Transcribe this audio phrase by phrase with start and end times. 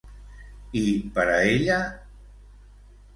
[0.79, 0.85] I
[1.17, 1.77] per a ella?